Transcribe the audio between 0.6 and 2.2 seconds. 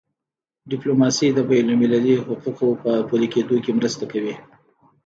ډیپلوماسي د بینالمللي